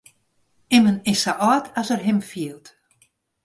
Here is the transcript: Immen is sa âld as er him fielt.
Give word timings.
Immen 0.75 0.97
is 1.11 1.19
sa 1.23 1.33
âld 1.51 1.65
as 1.79 1.87
er 1.95 2.01
him 2.07 2.19
fielt. 2.31 2.65